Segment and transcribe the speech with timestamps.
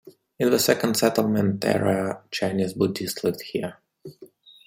[0.39, 3.77] In the second settlement era, Chinese Buddhists lived here.